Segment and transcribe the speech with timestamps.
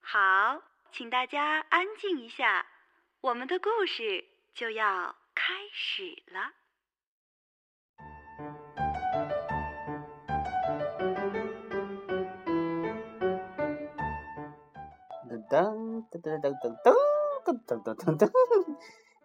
[0.00, 0.62] 好，
[0.92, 2.64] 请大家安静一下，
[3.20, 6.52] 我们的故事就要开始了。
[15.56, 16.92] 噔噔噔噔噔噔
[17.46, 18.30] 噔噔噔噔噔。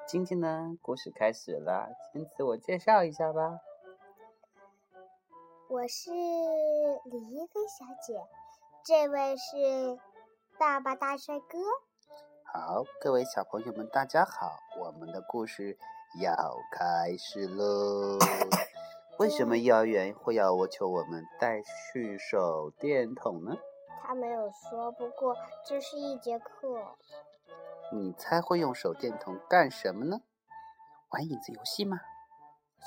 [0.08, 3.60] 今天呢，故事开始了，先自我介绍一下吧。
[5.68, 8.18] 我是李一菲小姐，
[8.86, 10.00] 这位是
[10.58, 11.58] 爸爸大帅哥。
[12.46, 15.78] 好，各位小朋友们，大家好，我们的故事
[16.22, 18.18] 要开始喽。
[19.20, 23.58] 为什么幼儿园会要我求我们带去手电筒呢？
[24.02, 25.36] 他没有说，不过
[25.66, 26.98] 这是一节课。
[27.94, 30.22] 你猜会用手电筒干什么呢？
[31.10, 32.00] 玩影子游戏吗？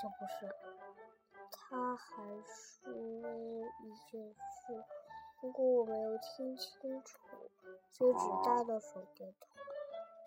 [0.02, 0.54] 就不是。
[1.50, 4.84] 他还说一件事，
[5.40, 7.18] 不过我没有听清楚，
[7.92, 9.48] 就只带了手电筒。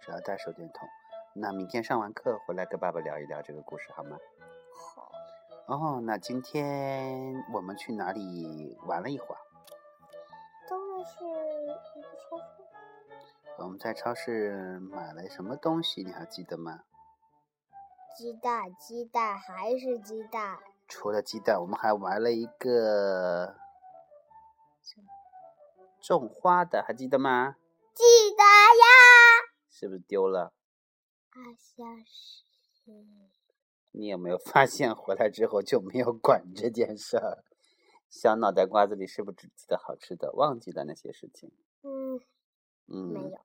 [0.02, 0.88] 只要带手电筒，
[1.34, 4.18] 那明天上完课回来跟爸爸聊一聊这个故事好吗？
[4.74, 5.12] 好。
[5.68, 9.42] 哦，那今天我们去哪里玩了一会儿？
[10.98, 11.26] 当然是
[12.00, 12.64] 一个超市。
[13.60, 16.04] 我们在超市买了什么东西？
[16.04, 16.86] 你还记得吗？
[18.18, 20.58] 鸡蛋，鸡蛋，还是鸡蛋。
[20.88, 23.56] 除了鸡蛋，我们还玩了一个
[26.02, 27.58] 种花的，还记得吗？
[27.94, 28.86] 记得呀。
[29.70, 30.54] 是不是丢了？
[31.30, 32.92] 好像是。
[33.92, 37.44] 你有没有发现回来之后就没有管这件事儿？
[38.10, 41.52] 小脑袋瓜子里是不是只记得好吃的，忘记了那些事情？
[41.84, 42.20] 嗯。
[42.88, 43.14] 嗯。
[43.14, 43.40] 没有。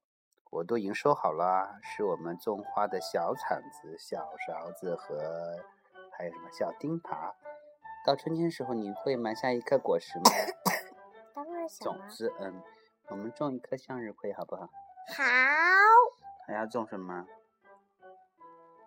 [0.50, 5.64] 我都已经收好了，是我们种花的小铲子、小勺子和
[6.12, 7.32] 还有什么小钉耙。
[8.04, 10.24] 到春天时候，你会埋下一颗果实吗？
[11.34, 12.62] 当然想种子，嗯，
[13.08, 14.66] 我们种一颗向日葵，好不好？
[15.08, 15.24] 好。
[16.46, 17.26] 还要种什么？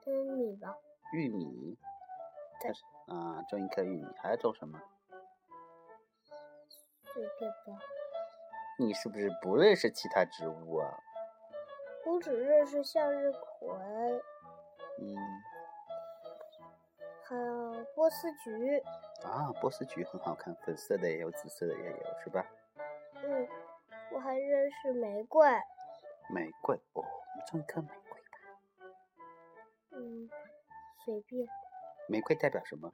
[0.06, 0.78] 玉米吧。
[1.14, 1.78] 玉米。
[2.62, 2.72] 对。
[3.08, 4.80] 啊，种一颗玉米，还要种什么？
[7.16, 7.80] 随便吧。
[8.78, 11.00] 你是不是不认识其他植物啊？
[12.06, 13.70] 我只认识向日葵。
[15.00, 15.16] 嗯。
[17.24, 18.84] 还有波斯菊。
[19.24, 22.46] 啊，波斯菊很好看，粉色的也有，紫色的也有，是吧？
[23.24, 23.48] 嗯，
[24.12, 25.48] 我还认识玫瑰。
[26.30, 28.90] 玫瑰哦，我们种一颗玫瑰吧。
[29.92, 30.30] 嗯，
[31.06, 31.48] 随便。
[32.10, 32.92] 玫瑰代表什么？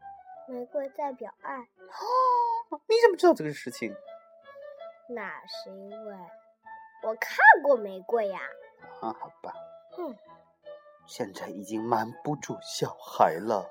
[0.48, 1.58] 玫瑰代表爱。
[1.58, 3.94] 哦，你怎么知道这个事情？
[5.14, 6.16] 那是因为
[7.04, 8.40] 我看过玫瑰呀。
[9.02, 9.54] 啊，好吧。
[9.98, 10.16] 嗯。
[11.06, 13.70] 现在已经瞒不住小孩了。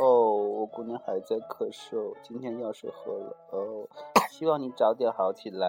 [0.00, 3.36] 哦，我姑娘还在咳嗽，今天药水喝了。
[3.50, 3.88] 哦，
[4.30, 5.68] 希望你早点好起来。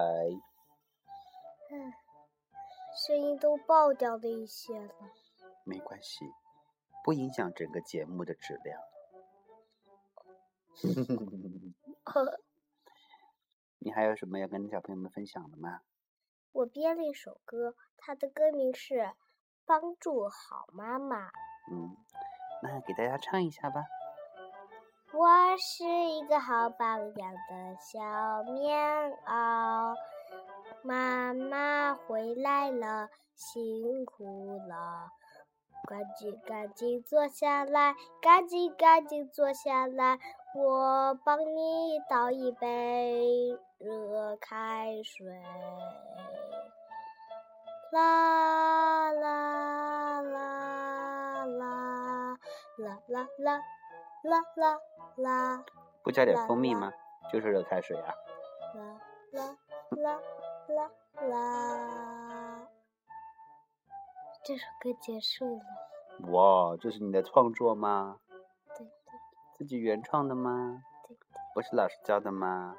[1.71, 1.94] 嗯，
[3.07, 4.94] 声音都爆掉了一些了。
[5.63, 6.25] 没关系，
[7.03, 8.81] 不影响整个节目的质量。
[13.80, 15.81] 你还有什么要跟小朋友们分享的吗？
[16.52, 18.96] 我编了一首歌，它的歌名是
[19.66, 21.28] 《帮助好妈妈》。
[21.72, 21.96] 嗯，
[22.63, 23.84] 那给大家唱一下吧。
[25.13, 29.96] 我是一个好榜样的小棉袄，
[30.84, 35.09] 妈妈回来了，辛苦了，
[35.88, 40.19] 赶紧赶紧坐下来，赶紧赶紧坐下来，
[40.56, 45.41] 我帮你倒一杯热开水。
[47.91, 52.38] 啦啦啦啦啦
[52.78, 53.59] 啦啦
[54.24, 54.79] 啦啦。
[55.18, 55.63] 啦，
[56.04, 56.92] 不加点蜂蜜吗？
[57.31, 58.13] 就是热开水啊。
[58.74, 59.00] 啦
[59.31, 59.57] 啦
[59.98, 60.19] 啦
[60.68, 60.92] 啦
[61.27, 62.68] 啦，
[64.44, 65.63] 这首歌结束了。
[66.19, 68.17] 哇，这是你的创作吗？
[68.77, 68.89] 对对。
[69.53, 70.81] 自己原创的吗？
[71.07, 71.25] 对对。
[71.53, 72.75] 不是老师教的吗？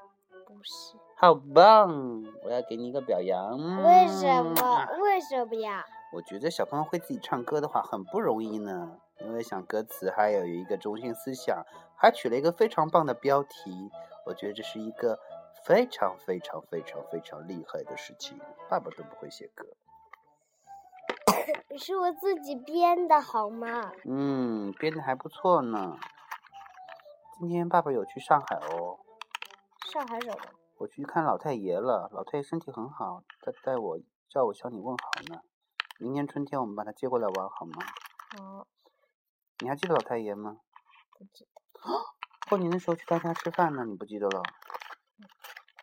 [0.46, 0.96] 不是。
[1.18, 2.24] 好棒！
[2.44, 3.58] 我要给你一个表扬。
[3.82, 4.88] 为什么？
[5.02, 5.84] 为什么呀？
[6.12, 11.64] 我觉得小朋友会自己唱歌的话很不容易呢，因为想歌词还有一个中心思想，
[11.96, 13.90] 还取了一个非常棒的标题。
[14.24, 15.18] 我觉得这是一个
[15.64, 18.38] 非常非常非常非常厉害的事情。
[18.68, 19.66] 爸爸都不会写歌，
[21.78, 23.92] 是我自己编的好吗？
[24.04, 25.96] 嗯，编的还不错呢。
[27.38, 28.98] 今天爸爸有去上海哦。
[29.92, 30.36] 上海什么？
[30.78, 33.98] 我去看老太爷了，老太爷身体很好，他带我
[34.28, 35.40] 叫我向你问好呢。
[35.98, 37.74] 明年春天我们把他接过来玩好吗？
[38.36, 38.66] 好，
[39.60, 40.58] 你还记得老太爷吗？
[41.18, 41.80] 不记得。
[42.48, 44.42] 过年的时候去他家吃饭呢，你不记得了？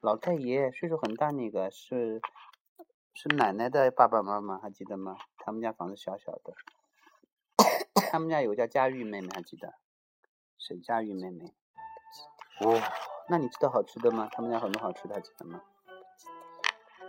[0.02, 2.22] 老太爷岁数很大，那个是
[3.14, 5.16] 是奶奶的爸爸妈妈，还记得吗？
[5.46, 6.54] 他们家房子小小的，
[8.10, 9.74] 他们家有个叫佳玉妹妹，还记得？
[10.58, 11.54] 沈佳玉妹妹。
[12.62, 12.80] 哦，
[13.28, 14.30] 那你知道好吃的吗？
[14.32, 15.62] 他们家很多好吃的，还记得吗？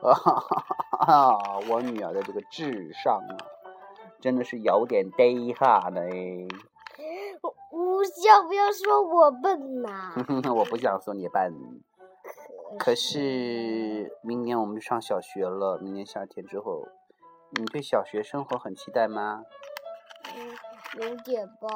[0.02, 1.58] 啊哈哈哈！
[1.70, 3.38] 我女儿的这个智商啊，
[4.20, 6.10] 真的是有点低下的哎。
[7.70, 10.12] 我要不要说我笨呐？
[10.52, 11.82] 我不想说你笨。
[12.80, 16.88] 可是明年我们就上小学了，明年夏天之后，
[17.56, 19.44] 你对小学生活很期待吗？
[20.34, 20.58] 嗯，
[21.00, 21.68] 有点吧。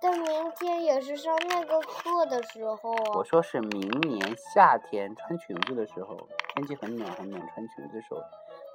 [0.00, 3.12] 但明天也是上那个课的时候啊。
[3.14, 6.16] 我说是明年夏天穿裙子的时候，
[6.54, 8.22] 天气很暖很暖，穿裙子的时候，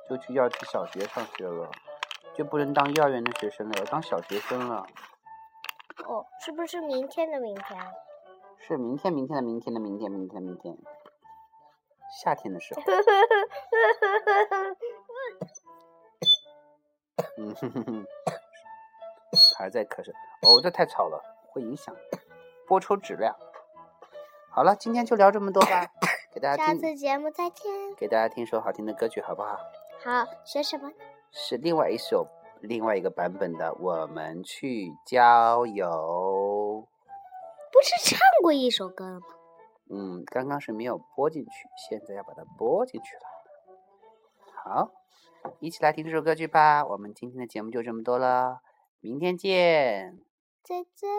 [0.09, 1.69] 就去要去小学上学了，
[2.33, 4.85] 就不能当幼儿园的学生了，要当小学生了。
[6.05, 7.79] 哦，是不是明天的明天？
[8.59, 10.77] 是明天，明天的明天的明天，明天明天。
[12.23, 12.81] 夏天的时候。
[17.37, 18.05] 嗯哼哼哼，
[19.57, 20.09] 还在咳嗽。
[20.11, 21.95] 哦，这太吵了，会影响
[22.67, 23.35] 播出质量。
[24.49, 25.87] 好了，今天就聊这么多吧，
[26.33, 27.71] 给大家下听，次节目再见。
[27.95, 29.57] 给大家听首好听的歌曲，好不好？
[30.03, 30.91] 好，学什么？
[31.31, 32.27] 是另外一首，
[32.61, 35.87] 另外一个版本的《我们去郊游》。
[37.71, 39.27] 不是唱过一首歌了吗？
[39.89, 41.51] 嗯，刚刚是没有播进去，
[41.89, 43.21] 现在要把它播进去了。
[44.67, 44.91] 好，
[45.61, 46.85] 一起来听这首歌曲吧。
[46.85, 48.59] 我们今天的节目就这么多了，
[48.99, 50.19] 明天见。
[50.61, 51.09] 再见。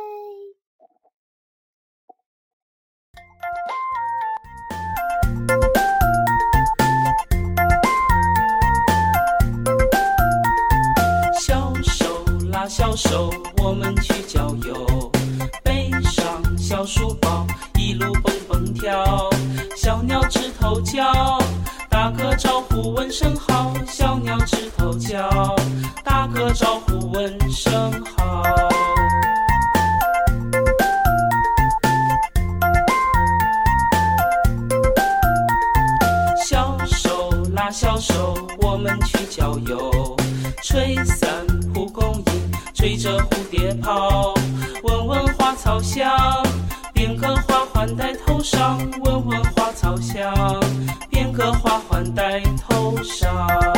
[11.41, 12.23] 小手
[12.53, 13.31] 拉小手，
[13.63, 15.11] 我们去郊游。
[15.65, 17.28] 背上小书包，
[27.13, 28.43] 问声好。
[36.45, 40.17] 小手拉小手，我们去郊游。
[40.63, 41.29] 吹散
[41.73, 44.35] 蒲公英，吹着蝴蝶跑。
[44.83, 46.11] 闻闻花草香，
[46.93, 48.79] 编个花环戴头上。
[49.03, 50.35] 闻闻花草香，
[51.09, 53.78] 编个花环戴头上。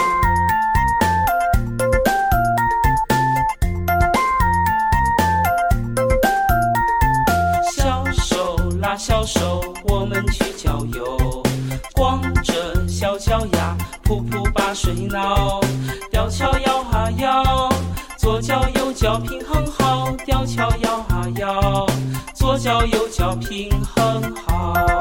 [9.01, 11.43] 小手，我们去郊游。
[11.95, 13.75] 光着小脚丫，
[14.05, 15.59] 噗噗把水闹。
[16.11, 17.71] 吊桥摇啊摇，
[18.19, 20.15] 左脚右脚平衡好。
[20.27, 21.87] 吊桥摇啊摇，
[22.35, 25.00] 左脚右脚平衡好。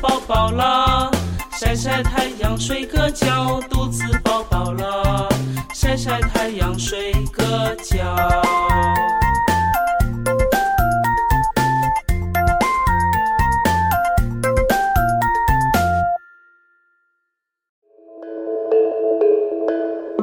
[0.00, 1.10] 饱饱了，
[1.52, 3.60] 晒晒太阳，睡个觉。
[3.68, 5.28] 肚子饱饱了，
[5.74, 8.16] 晒晒太阳，睡个觉。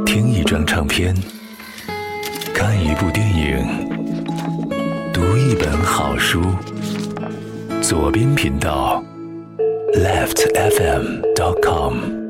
[0.06, 1.14] 听一张唱片，
[2.54, 3.90] 看一部电影，
[5.12, 6.42] 读一本好书。
[7.82, 9.04] 左边频道
[9.96, 12.25] ，leftfm.com。